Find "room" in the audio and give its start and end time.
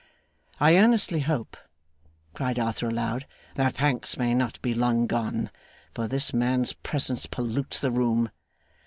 7.91-8.31